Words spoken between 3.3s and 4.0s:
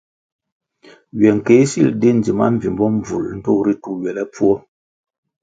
ndtoh ritu